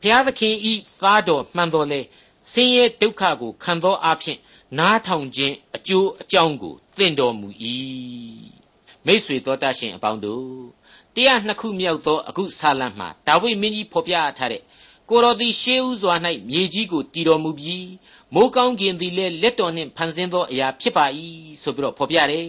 [0.00, 2.00] ဘုရားသခင်ဤသားတော်မှန်တော်လေ
[2.52, 4.38] ဆင်းရဲဒုက္ခကိုခံသောအဖြစ်
[4.78, 7.48] နားထောင်ခြင်းအကျိုးအကြောင်းကိုသင်တော်မူ၏
[9.06, 10.46] မိษွေတော်တတ်ရှင်အပေါင်းတို့
[11.14, 14.62] တရားနှစ်ခုမြောက်သောအခုဆာလံမှာဒါဝိမင်းကြီးဖော်ပြထားတဲ့
[15.08, 16.14] ကိုတော်သည်ရှေးဥစွာ၌
[16.50, 17.88] မြေကြီးကိုတည်တော်မူပြီး
[18.34, 21.04] မိုးကောင်းကင်သည်လည်းလက်တော်နှင့်ဖန်ဆင်းသောအရာဖြစ်ပါ၏
[21.62, 22.46] ဆိုပြီးတော့ဖော်ပြတယ်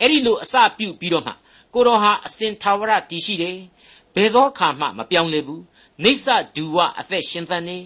[0.00, 1.32] အဲ့ဒီလိုအစပြုပြီးတော့မှ
[1.74, 3.58] ကိုတော်ဟာအစဉ်သာဝရတည်ရှိတယ်
[4.14, 5.62] ဘယ်သောအခါမှမပြောင်းလဲဘူး
[6.04, 7.78] နေဆဒူဝအသက်ရှင်သန်နေ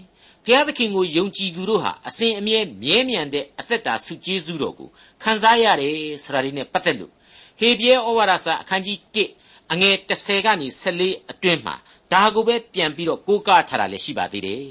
[0.44, 4.88] ဘုရားသခင်ကိုယုံကြည်သူတို့ဟာအစဉ်အမြဲမြဲမြံတဲ့အသက်တာဆုကျေးဇူးတော်ကို
[5.22, 7.12] ခံစားရတယ်ဆိုတာလေးနဲ့ပတ်သက်လို့
[7.60, 11.74] ဟေပြဲဩဝါဒစာအခန်းကြီး1အငယ်30ကနေ14အတွင်းမှာ
[12.12, 14.66] ဒါကိုပဲပြန်ပြီးတော့ကိုးကားထားတာလည်းရှိပါသေးတယ်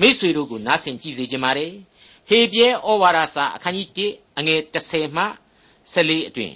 [0.00, 1.72] မိษွေတို့ကိုနားဆင်ကြည့်စေချင်ပါတယ်
[2.28, 5.24] ဟေပြဲဩဝါဒစာအခန်းကြီး1အငယ်30မှ
[5.94, 6.52] 14အတွင်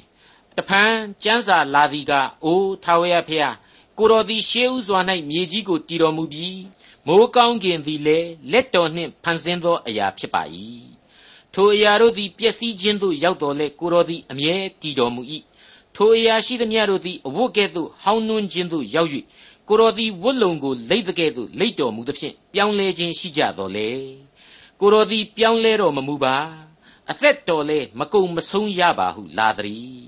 [0.56, 0.92] တဖန်
[1.24, 2.12] ကျမ်းစာလာသည်က
[2.44, 3.54] အိုးထာဝရဖျား
[3.98, 6.58] ကိုတော်သည်ရှေးဥစွာ၌မြေကြီးကိုတည်တော်မူပြီး
[7.08, 10.42] မိုးကောင်းကင်သည်လည်းလက်တော်နှင့်ဖန်ဆင်းသောအရာဖြစ်ပါ၏
[11.54, 15.22] ထိုအရာတို့သည်ပျက်စီးခြင်းသို့ရောက်တော်လဲကိုတော်သည်အမြဲတည်တော်မူ၏
[15.94, 19.10] ထိုအရာရှိသမျှတို့သည်အဝတ်ကဲ့သို့ဟောင်းနှွန်းခြင်းသို့ရောက်၍
[19.68, 23.88] ကိုတော်သည်ဝတ်လုံကိုလိတ်တဲ့ကဲ့သို့လိတ်တော်မူသဖြင့်ပြောင်းလဲခြင်းရှိကြတော်လေ
[24.80, 26.36] ကိုတော်သည်ပြောင်းလဲတော်မမူပါ
[27.10, 30.06] အသက်တော်လဲမကုံမဆုံးရပါဟုလာသည်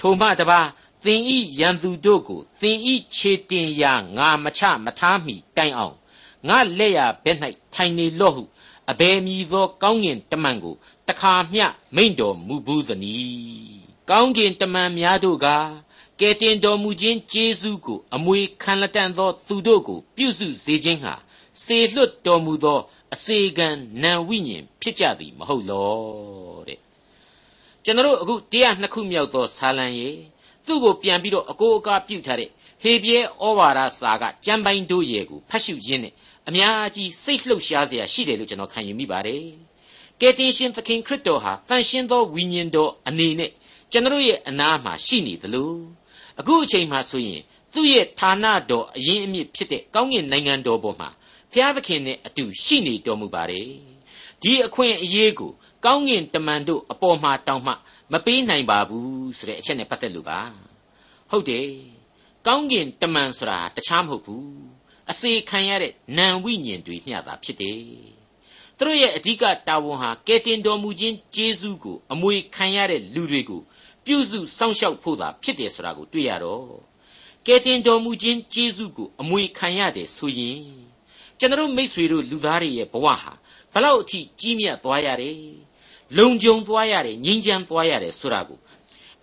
[0.00, 0.60] ထိုမှတပါ
[1.04, 5.96] သင်ဤရန်သူတို့ကိုသင်ဤခြေတင်ရာငါမချမထားမီတိုင်အောင်
[6.48, 7.38] ငါလက်ရဘက်၌
[7.74, 8.42] ထိုင်နေလော့ဟု
[8.90, 10.74] အဘယ်မည်သော ကောင်းကင်တမန်ကို
[11.08, 15.46] တခါမျှမိန့်တော်မူဘူးသနည်းကောင်းကင်တမန်များတို့က
[16.20, 21.14] ကဲတင်တော်မူခြင်းကျေးဇူးကိုအမွေခံလက်တန်သော သူတို့ကို ပြုစုစေခြင်းဟာ
[21.64, 22.80] စေလွတ်တော်မူသော
[23.14, 23.68] အစေခံ
[24.02, 26.78] နံဝိညာဉ်ဖြစ်ကြသည်မဟုတ်လောတဲ့
[27.84, 30.08] ကျွန်တော်တို့အခုတရားနှစ်ခုမြောက်သောဆာလံရေ
[30.66, 32.50] သူ့ကိုပြန်ပြီးတော့အကိုအကားပြုတ်ထားတဲ့
[32.82, 36.14] ဟေပြဲဩဝါဒစာကကြံပိုင်းတို့ရဲ့ကိုဖတ်ရှုရင်းနဲ့
[36.48, 39.44] အများကြီးစိတ်လှုပ်ရှားစရာရှိတယ်လို့ကျွန်တော်ခံယူမိပါတယ်
[40.20, 43.50] ကယ်တင်ရှင်သခင်ခရစ်တော်ဟာတန်ရှင်းသောဝိညာဉ်တော်အနေနဲ့
[43.92, 45.72] ကျွန်တော်ရဲ့အနာမှာရှိနေသလို
[46.40, 47.42] အခုအချိန်မှဆိုရင်
[47.74, 51.08] သူ့ရဲ့ဌာနတော်အရင်အမြစ်ဖြစ်တဲ့ကောင်းကင်နိုင်ငံတော်ပေါ်မှာ
[51.52, 53.68] ဖျားသခင်နဲ့အတူရှိနေတော်မူပါတယ်
[54.42, 55.52] ဒီအခွင့်အရေးကို
[55.84, 57.72] ကောင်းကင်တမန်တို့အပေါ်မှာတောင်းမှ
[58.12, 60.40] မပေးနိုင်ပါဘူးဆိုတဲ့အချက်နဲ့ပတ်သက်လို့ပါ
[61.30, 61.68] ဟုတ်တယ်
[62.46, 64.79] ကောင်းကင်တမန်ဆိုတာတခြားမဟုတ်ဘူး
[65.10, 67.78] အစေခံရတဲ့နံဝိညာဉ်တွေမျှတာဖြစ်တယ်
[68.78, 73.62] သူတို့ရဲ့အဓိကတာဝန်ဟာကယ်တင်တော်မူခြင်းကျေးဇူးကိုအမွေခံရတဲ့လူတွေကို
[74.04, 76.66] ပြုစုစောင့်ရှောက်ဖို့သာဖြစ်တယ်ဆိုတာကိုတွေ့ရတော့
[77.46, 80.62] ကယ်တင်တော်မူခြင်းကျေးဇူးကိုအမွေခံရတယ်ဆိုရင်
[81.38, 83.32] ကျွန်တော်မိษွေတို့လူသားတွေရဲ့ဘဝဟာ
[83.72, 85.36] ဘလောက်အထိကြီးမြတ်သွားရတယ်
[86.18, 88.58] လုံခြုံသွားရတယ်ငြိမ်းချမ်းသွားရတယ်ဆိုတာကို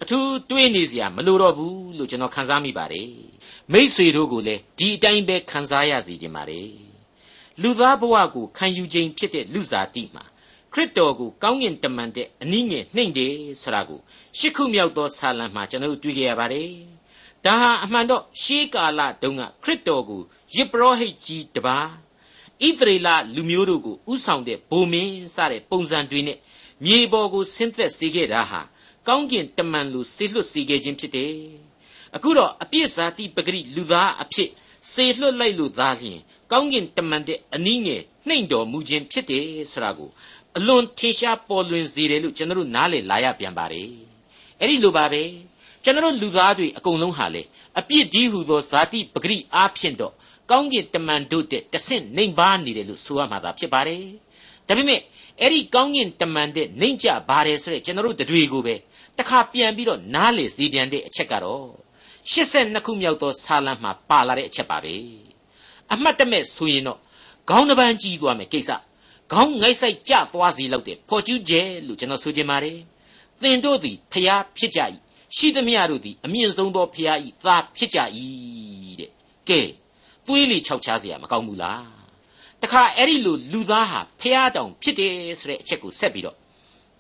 [0.02, 3.10] အထူးတွေးနေစရာမလိုတော့ဘူးလို့ကျွန်တော်ခန်းစားမိပါတယ်
[3.74, 6.70] မိษွေတို့ကိုလည်းဒီအတိုင်းပဲခန်းစားရစီခြင်းပါတယ်
[7.62, 10.24] လူသားဘဝကိုခံယူခြင်းဖြစ်တဲ့လူစားတိမှာ
[10.74, 14.00] ခရစ်တော်ကိုကောင်းကင်တမန်တဲ့အနည်းငယ်နှိမ့်တယ်ဆိုတာကို
[14.38, 16.70] ရှစ်ခုမြောက်သောဆာလံမှာကျွန်တော်တို့တွေ့ကြရပါတယ်
[17.46, 20.22] ဒါဟာအမှန်တော့ရှေးကာလတုန်းကခရစ်တော်ကို
[20.56, 21.88] ယစ်ပရောဟိတ်ကြီးတပါး
[22.66, 26.38] ဣသရေလလူမျိုးတို့ကိုဥဆောင်တဲ့ဗိုလ်မင်းစတဲ့ပုံစံတွေနဲ့
[26.86, 28.62] မြေပေါ်ကိုဆင်းသက်စေခဲ့တာဟာ
[29.08, 31.67] ကောင်းကင်တမန်လိုဆေလွတ်စေခဲ့ခြင်းဖြစ်တယ်
[32.16, 34.50] အခုတော့အပြစ်စားတိပဂရိလူသားအဖြစ်
[34.92, 36.20] စေလွတ်လိုက်လို့သားလျှင်
[36.52, 40.10] ကောင်းကင်တမန်တဲ့အနည်းငယ်နှိမ့်တော်မူခြင်းဖြစ်တယ်ဆိုတာကို
[40.58, 43.90] အလွန်ထင်ရှားပေါ်လွင်စေတယ်လို့ကျွန်တော်တို့နားလည်လာရပြန်ပါတယ်
[44.60, 45.24] အဲ့ဒီလိုပါပဲ
[45.84, 47.44] ကျွန်တော်လူသားတွေအကုန်လုံးဟာလေ
[47.80, 50.14] အပြစ်ဒီဟုသောဇာတိပဂရိအားဖြင့်တော့
[50.52, 54.04] ကောင်းကင်တမန်တို့တဲ့တဆင့်နှိမ်ပါနေတယ်လို့ဆိုရမှာသာဖြစ်ပါတယ်
[54.68, 55.02] ဒါပေမဲ့
[55.42, 58.76] အဲ့ဒီကောင်းကင်တမန်တဲ့နှိမ်ကြပါတယ်ဆိုတဲ့ကျွန်တော်တို့တွေကိုပဲ
[59.18, 61.68] တခါပြန်ပြီးတော့နားလေစီပြန်တဲ့အချက်ကတော့
[62.33, 64.95] 82ခုမြောက်သောဆာလံမှာပါလာတဲ့အချက်ပါပဲ
[65.93, 66.99] အမှတ်တမဲ့ဆိုရင်တော့
[67.49, 68.71] ခေါင်းတစ်ပန်းကြီးသွားမယ်ကိစ္စ
[69.33, 72.79] ခေါင်းငိုက်ဆိုင်ကြသွားစီလောက်တဲ့ဖော်ကျူးကျဲလို့ကျွန်တော်ဆိုချင်ပါတယ်
[73.43, 74.81] သင်တို့သည်ဖျားဖြစ်ကြ၏
[75.37, 77.99] ရှိသမျှတို့သည်အမြင့်ဆုံးသောဖျား၏သားဖြစ်ကြ၏
[79.01, 79.11] တဲ့
[79.49, 79.61] ကဲ
[80.27, 82.03] သွေးလေခြောက်ချားเสียမကောင်းဘူးလား
[82.63, 86.37] တခါအဲ့ဒီလိုလူသားဟာဖျားတောင်ဖြစ်တယ်ဆိုတဲ့အချက်ကိုဆက်ပြီးတော့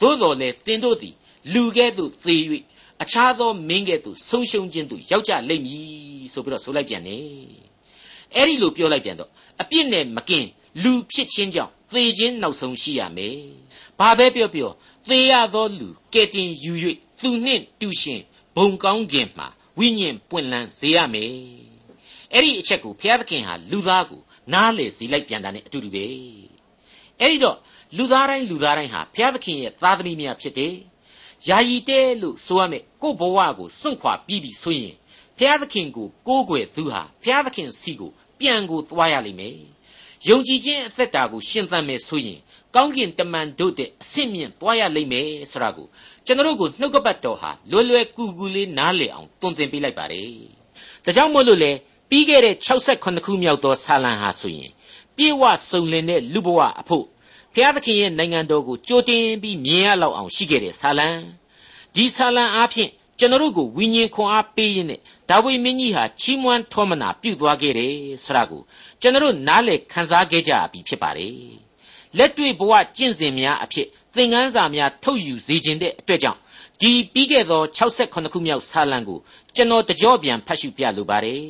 [0.01, 1.15] သို့တော်လေသင်တို့သည်
[1.55, 2.37] လူကဲ့သို့သေ၍
[3.04, 7.24] အခြားသောမင်းကဲ့သို့ဆုံးရှုံးခြင်းသို့ရောက်ကြလိမ့်မည်ဆိုပြီးတော့ဆိုလိုက်ပြန်တယ်
[8.36, 9.30] အဲ့ဒီလိုပြောလိုက်ပြန်တော့
[9.62, 10.48] အပြစ်နဲ့မကင်း
[10.84, 13.38] လူဖြစ်ခြင်းကြောင့်သေခြင်းနောက်ဆုံးရှိရမယ်
[14.00, 14.72] ဘာပဲပြောပြော
[15.10, 16.74] သေရသောလူကဲ့တင်ယူ၍
[17.22, 18.22] သူနှင့်တူရှင်
[18.56, 21.32] ဘုံကောင်းခြင်းမှာဝိညာဉ်ပွင့်လန်းစေရမယ်
[22.34, 24.22] အဲ့ဒီအချက်ကိုဘုရားသခင်ဟာလူသားကို
[24.54, 26.06] နားလေစေလိုက်ပြန်တာ ਨੇ အတူတူပဲ
[27.20, 27.58] အဲ့ဒီတော့
[27.98, 30.74] လူသားတိုင်းလူသားတိုင်းဟာဘုရားသခင်ရဲ့သားသမီးများဖြစ်တယ်
[31.48, 34.96] ယာယီတဲလို့ဆိုရမယ်ကို့ဘဝကိုစွန့်ခွာပြီးပြီဆိုရင်
[35.38, 39.58] ဘုရားသခင်ကိုကိုးကွယ်သူဟာဘုရားသခင်စီကိုပြန်ကိုသွားရလိမ့်မယ်
[40.28, 42.40] ယုံကြည်ခြင်းအသက်တာကိုရှင်သန်မယ်ဆိုရင်
[42.76, 45.88] ကောင်းကင်တမန်တို့တဲ့အဆင့်မြင့်သွားရလိမ့်မယ်ဆိုတာကို
[46.26, 50.30] ကျွန်တော်တို့ကိုနှုတ်ကပတ်တော်ဟာလွယ်လွယ်ကူကူလေးနားလည်အောင်တွင်တင်ပေးလိုက်ပါတယ်
[51.04, 51.72] ဒါကြောင့်မို့လို့လေ
[52.10, 52.56] ပြီးခဲ့တဲ့
[52.88, 54.72] 68ခုမြောက်သောဆာလံဟာဆိုရင်
[55.16, 57.06] ပြေဝစုံလင်တဲ့လူဘဝအဖို့
[57.58, 61.10] ဘုရားသခင်ရဲ့နိုင်ငံတော်ကိုကြိုတင်ပြီးမြင်ရလောက်အောင်ရှိခဲ့တဲ့ဆာလံ
[61.96, 68.62] ဒီဆာလံအားဖြင့်ကျွန်တော်တို့ကိုဝိညာဉ်ခွန်အားပေးရင်းနဲ့ဒါဝိမင်းကြီးဟာချီးမွမ်းထောမနာပြုသွားခဲ့တယ်ဆိုတာကို
[69.02, 71.34] ကျွန်တော်တို့နားလည်ခန်းစားခဲ့ကြပြီဖြစ်ပါတယ်
[72.18, 76.40] လက်တွေ့ဘဝကျင့်စဉ်များအဖြစ်သင်ခန်းစာများထုတ်ယူစေခြင်းတဲ့အတွက်ကြောင့်
[76.82, 79.20] ဒီပြီးခဲ့သော68ခုမြောက်ဆာလံကို
[79.56, 81.44] ကျွန်တော်တကြောပြန်ဖတ်ရှုပြလိုပါတယ်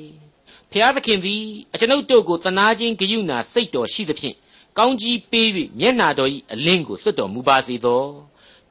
[0.71, 1.43] ဖျားသခင်သည်
[1.73, 4.35] အကျွန်ုပ်တို့ကိုတနာခြင်းဂယုဏစိတ်တော်ရှိသဖြင့်
[4.77, 5.47] ကောင်းကြီးပေး၍
[5.79, 8.03] မျက်နာတော်၏အလင်းကိုလွှတ်တော်မူပါစေသော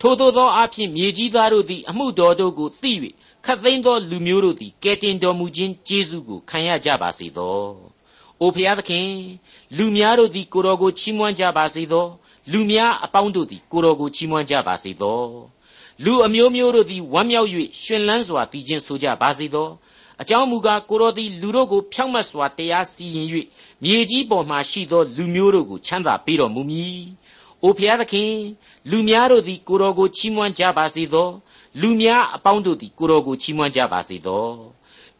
[0.00, 2.92] ထို့သောသောအဖြစ်မြေကြီးသားတို့သည်အမှုတော်တို့ကိုသိ၍
[3.44, 7.58] ခတ်သိမ်းသောလူမျိုးတို့သည်ကယ်တင်တော်မူခြင်းကျေးဇူးကိုခံရကြပါစေသော။
[8.40, 9.08] အိုဖျားသခင်
[9.76, 12.06] လူများတို့သည်ကိုတော်ကိုချီးမွမ်းကြပါစေသော။
[12.52, 15.20] လူများအပေါင်းတို့သည်ကိုတော်ကိုချီးမွမ်းကြပါစေသော။
[16.04, 17.48] လူအမျိုးမျိုးတို့သည်ဝမ်းမြောက်၍
[17.82, 19.68] ရှင်လန်းစွာတည်ခြင်းဆိုကြပါစေသော။
[20.22, 23.28] အကြောင်းမူကားကိုတော်သည်လူတို့ကိုဖြောင့်မတ်စွာတရားစီရင်၍
[23.82, 27.00] မြေကြီးပေါ်မှရှိသောလူမျိုးတို့ကိုချမ်းသာပေးတော်မူမည်။
[27.62, 28.32] အိုဖျားသခင်
[28.90, 31.28] လူများတို့သည်ကိုတော်ကိုချီးမွမ်းကြပါစေသော
[31.80, 34.46] လူများအပေါင်းတို့သည်ကိုတော်ကိုချီးမွမ်းကြပါစေသော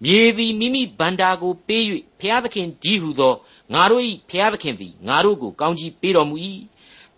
[0.05, 1.83] မြေသည်မိမိဗန္တာကိုပေး၍
[2.21, 3.35] ဖျားသခင်ဒီဟုသော
[3.75, 6.37] ငါတို့၏ဖျားသခင်သည်ငါတို့ကိုကောင်းကြီးပေးတော်မူ၏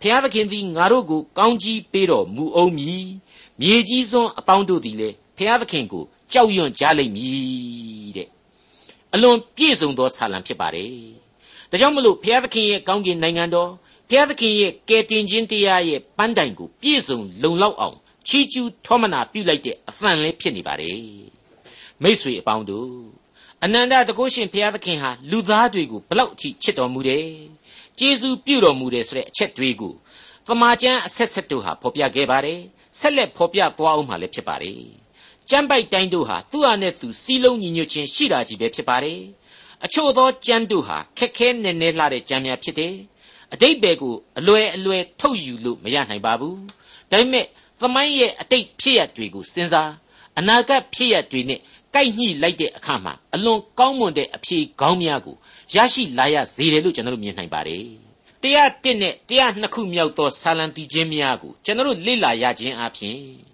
[0.02, 3.06] ဖျားသခင်သည်ငါတို့ကိုကောင်းကြီးပေးတော်မူအောင်မည်
[3.60, 8.28] မြေကြီးစွန်းအပေါင်းတို့သည်လည်းဖျားသခင်ကို ကြောက်ရွံ့ကြလိမ့်မည်တဲ့
[9.14, 10.92] အလွန်ပြည့်စုံသောဆာလံဖြစ်ပါတယ်
[11.70, 13.70] ဒါကြောင့်မလို့ဖျားသခင်ရဲ့ကောင်းကင်နိုင်ငံတော်
[14.08, 17.96] ဘုရားသခင်ရဲ့ကယ်တင်ခြင်းတရားရဲ့ပန်းတိုင်ကိုပြည့်စုံလုံလောက်အောင်
[18.28, 21.00] ချီးကျူးထောမနာပြုလိုက်တဲ့အသံလေးဖြစ်နေပါတယ်
[22.02, 22.92] မိษွေအပေါင်းတို့
[23.64, 27.26] အနန္တတကုရှင်ဘုရားသခင်ဟာလူသားတွေကိုဘလောက်အထိချစ်တော်မူတယ်
[27.98, 29.94] ကျေးဇူးပြုတော်မူတယ်ဆိုတဲ့အချက်တွေကို
[30.46, 32.60] သမာကျမ်းအဆက်ဆက်တို့ဟာဖော်ပြခဲ့ပါတယ်
[33.00, 34.80] ဆက်လက်ဖော်ပြသွားအောင်မှလည်းဖြစ်ပါတယ်
[35.50, 39.20] ကျမ်းပိုက်တိုင်းတို့ဟာသူ့ဟာနဲ့သူစီးလုံးညီညွတ်ခြင်းရှိတာကြီးပဲဖြစ်ပါတယ်
[39.84, 42.94] အချို့သောကျမ်းတို့ဟာခက်ခဲနေနေလှတဲ့ကျမ်းများဖြစ်တယ်
[43.52, 46.58] အတိတ်ဘယ်ကိုအလွယ်အလွယ်ထုတ်ယူလို့မရနိုင်ပါဘူး
[47.10, 47.46] ဒါပေမဲ့
[47.80, 49.92] သမိုင်းရဲ့အတိတ်ဖြစ်ရတွေကိုစဉ်းစား
[50.38, 51.60] အနာဂတ်ဖြစ်ရတွေနဲ့
[51.94, 55.36] ကိုက်ညှိလိုက်တဲ့အခါမှာအလွန်ကောင်းမွန်တဲ့အဖြေကောင်းများကို
[55.74, 57.84] ရရှိလာရစေတယ်လို့ကျွန်တော်တို့မြင်နိုင်ပါတယ်
[58.42, 63.47] တရားတစ်နဲ့တရားနှစ်ခုမြောက်သောဆာလံတီချင်းများကိုကျွန်တော်တို့လေ့လာရခြင်းအပြင်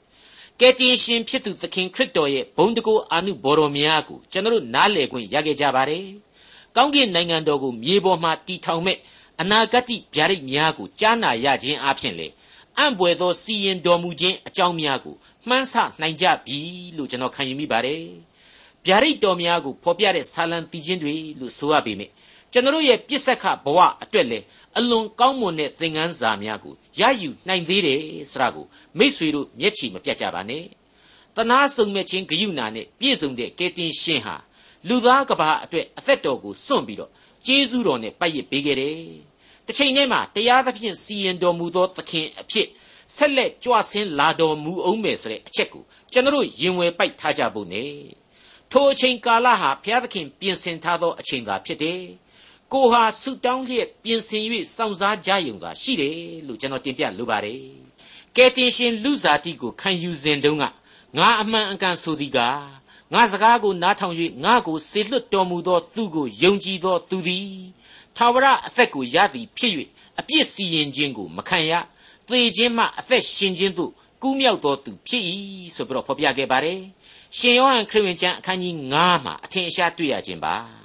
[0.60, 6.06] ကယ်တင်ရှင်ဖြစ်သူသခင်ခရစ်တော်ရဲ့ဘုန်းတကူအာနုဘော်တော်များကိုကျွန်တော်တို့နားလည်ခွင့်ရခဲ့ကြပါတယ်
[6.76, 8.98] ကောင်းကင်နိုင်ငံတော်ကိုမြေပေါ်မှာတည်ထောင်မဲ့
[9.40, 12.28] အနာဂတ်ဗျာဒိတ်များကိုကြားနာရခြင်းအပြင်လေ
[12.78, 15.14] အံ့ဘွယ်သောစီရင်တော်မူခြင်းအကြောင်းများကို
[15.48, 16.58] မှန်းဆနိုင်ကြပြီ
[16.96, 18.02] လို့ကျွန်တော်ခံယူမိပါတယ်
[18.86, 22.12] ဗျာဒိတ်တော်များကိုဖော်ပြတဲ့ဆာလံတီချင်းတွေလို့ဆိုရပေမယ့်
[22.54, 24.38] ကျွန်တော်ရဲ့ပြစ်ဆက်ခဘဝအတွက်လေ
[24.78, 28.66] အလွန်ကောင်းမွန်တဲ့သင်ခန်းစာများကိုရယူနိုင်သေးတယ်ဆိုတာကို
[28.98, 30.64] မိษွေတို့မျက်ခြေမပြတ်ကြပါနဲ့
[31.36, 34.36] တနာဆုံမဲ့ချင်းဂယုဏနဲ့ပြည့်စုံတဲ့ကယ်တင်ရှင်ဟာ
[34.88, 37.10] လူသားကဘာအတွက်အသက်တော်ကိုစွန့်ပြီးတော့
[37.46, 38.98] ကျေးဇူးတော်နဲ့ပတ်ရစ်ပေးခဲ့တယ်
[39.66, 42.68] တစ်ချိန်တည်းမှာတရားသဖြင့်စီရင်တော်မူသောသခင်အဖြစ်
[43.16, 47.84] ဆက်လက်ကြွဆင်းလာတော်မူအောင်မယ်ဆိုတဲ့အချက်ကိုကျွန်တော်ရင်ဝယ်ပိုက်ထားကြဖို့ ਨੇ
[48.72, 52.00] ထိုအချိန်ကာလဟာဘုရားသခင်ပြင်ဆင်ထားသောအချိန်သာဖြစ်တယ်
[52.72, 54.42] ကိုဟာဆုတောင်းလျက်ပြင်ဆင်၍
[54.76, 57.60] စောင့်စားကြယုံသာရှိတယ်လို့ကျွန်တော်တင်ပြလိုပါတယ်
[58.36, 60.64] ကယ်တင်ရှင်လူစားတိကိုခံယူစဉ်တုန်းက
[61.18, 62.38] ငါအမှန်အကန်ဆိုသည်က
[63.12, 67.48] ငါစကားကိုနားထောင်၍ငါကိုစေလွတ်တော်မူသောသူကိုယုံကြည်သောသူသည်
[68.16, 69.72] ထာဝရအသက်ကိုရသည်ဖြစ်၍
[70.18, 71.72] အပြစ်စီရင်ခြင်းကိုမခံရ
[72.28, 73.90] သေခြင်းမှအသက်ရှင်ခြင်းသို့
[74.22, 75.22] ကူးမြောက်သောသူဖြစ်၏
[75.74, 76.80] ဆိုပြီးတော့ဖော်ပြခဲ့ပါတယ်
[77.38, 80.83] ရှင်ယောဟန်ခရစ်ဝင်ကျမ်းအခန်းကြီး9မှာအထင်အရှားတွေ့ရခြင်းပါ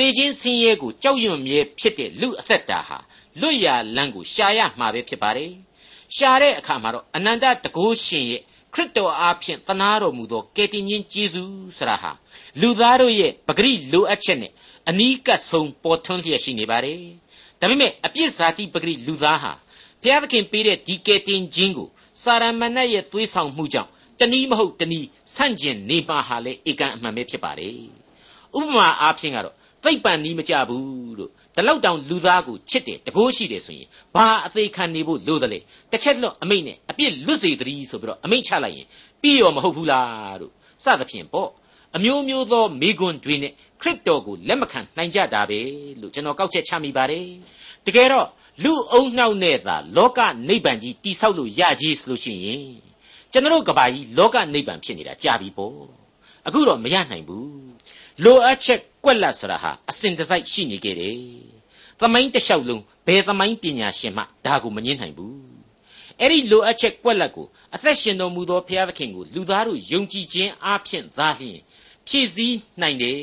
[0.00, 2.98] သေခြင်းဆင်းရဲကိုကြောက်ရွံ့မြဲဖြစ်တဲ့လူအသက်တာဟာ
[3.40, 5.52] လွတ်ရလန်းကိုရှာရမှာပဲဖြစ်ပါတယ်
[6.16, 8.42] ရှာတဲ့အခါမှာတော့အနန္တတကုရှင်ရဲ့
[8.74, 11.44] ခရစ်တော်အားဖြင့်သနာတော်မူသောကယ်တင်ရှင်ယေရှု
[11.76, 12.12] ဆရာဟာ
[12.60, 14.52] လူသားတို့ရဲ့ပဂရိလိုအပ်ချက်နဲ့
[14.88, 17.00] အနီးကပ်ဆုံးပေါ်ထွန်းလျက်ရှိနေပါတယ်
[17.60, 19.52] ဒါပေမဲ့အပြစ်ဇာတိပဂရိလူသားဟာ
[20.02, 21.88] ဘုရားသခင်ပေးတဲ့ဒီကယ်တင်ခြင်းကို
[22.22, 27.74] စာရမဏေရဲ့သွေးဆောင်မှုကြောင့်တနည်းမဟုတ်တနည်းဆန့်ကျင်နေပါဟာလေဧကန်အမှန်ပဲဖြစ်ပါတယ်
[28.58, 35.58] ဥပမာအားဖြင့်ကတော့ သိပ်ပန်နီးမကြဘူးလို့ဒီလောက်တောင်လူသားကိုချစ်တယ်တကိုးရှိတယ်ဆိုရင်ဘာအသေးခံနေဖို့လို့တလေ
[35.90, 38.86] တစ်ချက်လွတ်အမိတ်နဲ့အပြစ်လွတ်စေတည်းဆိုပြီးတော့အမိတ်ချလိုက်ရင်
[39.22, 40.52] ပြီးရောမဟုတ်ဘူးလားတို့
[40.84, 41.50] စသဖြင့်ပေါ့
[41.96, 45.60] အမျိုးမျိုးသောမိကွန်းတွေနဲ့ခရစ်တော်ကိုလက်မခံနိုင်ကြတာပဲ
[46.00, 47.26] လို့ကျွန်တော်ကောက်ချက်ချမိပါတယ်
[47.86, 48.26] တကယ်တော့
[48.64, 52.64] လူအုံနှောက်နဲ့သာလောကနိဗ္ဗာန်ကြီးတိဆောက်လို့ရကြီးဆိုလို့ရှိရင်
[53.32, 55.78] ကျွန်တော်ကဘာကြီးလောကနိဗ္ဗာန်ဖြစ်နေတာကြာပြီပေါ့
[56.46, 57.50] အခုတော့မရနိုင်ဘူး
[58.24, 61.16] လိုအပ်ချက် ကွက်လက်ဆိုတာဟာအစဉ်တစိုက်ရှိနေခဲ့တယ်
[62.00, 65.36] သမိုင်းတစ်လျှောက်လုံးဘယ်သမိုင်းပညာရှင်မှဒါကိုမငြင်းနိုင်ဘူး
[66.20, 71.58] အဲ့ဒီလိုအပ်ချက်ကွက်လက်ကိုအသက်ရှင်တော်မူသောဘုရားသခင်ကိုလူသားတို့ယုံကြည်ခြင်းအပြင်သာလျှင်
[72.06, 73.20] ဖြည့်ဆည်းနိုင်တယ်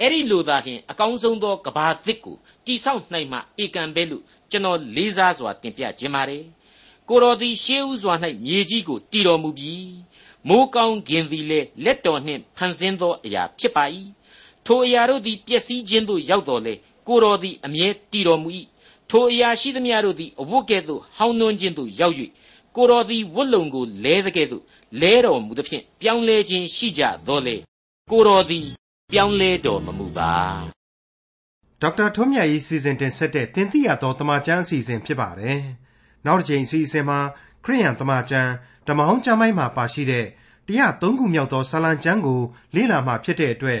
[0.00, 6.44] အဲ့ဒီလိုသာလျှင်အကောင်းဆုံးသောကဘာသစ်ကိုတိဆောက်နိုင်မှဧကံပဲလို့ကျွန်တော်လေးစားစွာတင်ပြခြင်းပါတယ်
[7.08, 9.92] ကိုတော်သည်ရှေးဥစွာ၌မြေကြီးကိုတည်တော်မူပြီး
[10.48, 13.84] မိုးကောင်းခင်သည်လည်းလက်တော်နှင့်ဖန်ဆင်းသောအရာဖြစ်ပါ၏
[14.66, 16.74] ထိုအရာတို့သည်ပျက်စီးခြင်းသို့ရောက်တော်လေ
[17.08, 18.48] ကိုတော်သည်အမြဲတည်တော်မူ၏
[19.10, 22.16] ထိုအရာရှိသမျှတို့သည်အဝတ်ကဲ့သို့ဟောင်းနှွမ်းခြင်းသို့ရောက်၍
[22.76, 24.62] ကိုတော်သည်ဝတ်လုံကိုလဲတဲ့ကဲ့သို့
[25.00, 27.56] လဲတော်မူသဖြင့်ပြောင်းလဲခြင်းရှိကြတော်လေ
[28.10, 28.66] ကိုတော်သည်
[29.12, 30.32] ပြောင်းလဲတော်မမူပါ
[31.80, 35.60] ဒေါက်တာထွန်းမြတ်ရေးစီစဉ်တင်ဆက်တဲ့တင်ပြတော်တမချန်းအစီအစဉ်ဖြစ်ပါတယ်
[36.26, 37.18] နောက်တစ်ချိန်အစီအစဉ်မှာ
[37.64, 38.50] ခရိယန်တမချန်း
[38.88, 40.26] ဓမ္မဟောင်းကျမ်းပိုင်းမှာပါရှိတဲ့
[40.66, 42.40] တရား၃ခုမြောက်သောဆာလံကျမ်းကို
[42.74, 43.80] လေ့လာမှဖြစ်တဲ့အတွက်